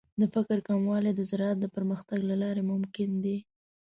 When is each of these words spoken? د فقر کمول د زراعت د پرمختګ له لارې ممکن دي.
د 0.19 0.23
فقر 0.33 0.57
کمول 0.67 1.05
د 1.15 1.21
زراعت 1.29 1.57
د 1.61 1.65
پرمختګ 1.75 2.19
له 2.29 2.35
لارې 2.43 2.63
ممکن 2.71 3.09
دي. 3.23 3.37